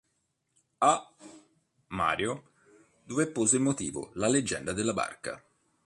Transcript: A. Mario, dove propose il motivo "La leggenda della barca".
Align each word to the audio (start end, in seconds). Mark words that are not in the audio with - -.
A. 0.79 1.13
Mario, 1.89 2.43
dove 3.03 3.25
propose 3.25 3.57
il 3.57 3.61
motivo 3.61 4.09
"La 4.15 4.27
leggenda 4.29 4.73
della 4.73 4.93
barca". 4.93 5.39